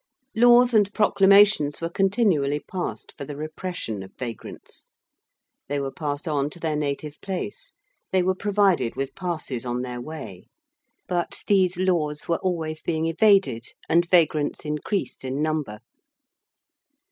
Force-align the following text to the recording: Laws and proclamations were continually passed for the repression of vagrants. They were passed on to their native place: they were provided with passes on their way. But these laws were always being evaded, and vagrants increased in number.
Laws 0.35 0.73
and 0.73 0.91
proclamations 0.95 1.79
were 1.79 1.87
continually 1.87 2.59
passed 2.59 3.13
for 3.15 3.23
the 3.23 3.35
repression 3.35 4.01
of 4.01 4.11
vagrants. 4.17 4.89
They 5.67 5.79
were 5.79 5.91
passed 5.91 6.27
on 6.27 6.49
to 6.49 6.59
their 6.59 6.75
native 6.75 7.21
place: 7.21 7.73
they 8.11 8.23
were 8.23 8.33
provided 8.33 8.95
with 8.95 9.13
passes 9.13 9.63
on 9.63 9.83
their 9.83 10.01
way. 10.01 10.47
But 11.07 11.43
these 11.45 11.77
laws 11.77 12.27
were 12.27 12.39
always 12.39 12.81
being 12.81 13.05
evaded, 13.05 13.67
and 13.87 14.03
vagrants 14.09 14.65
increased 14.65 15.23
in 15.23 15.39
number. 15.39 15.77